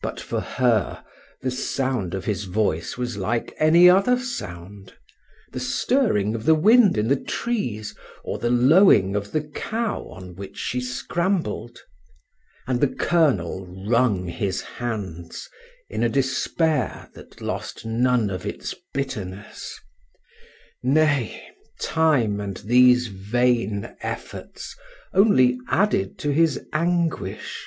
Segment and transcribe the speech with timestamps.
[0.00, 1.04] But for her
[1.42, 4.94] the sound of his voice was like any other sound,
[5.50, 7.94] the stirring of the wind in the trees,
[8.24, 11.80] or the lowing of the cow on which she scrambled;
[12.66, 15.50] and the colonel wrung his hands
[15.90, 19.78] in a despair that lost none of its bitterness;
[20.82, 21.46] nay,
[21.78, 24.74] time and these vain efforts
[25.12, 27.66] only added to his anguish.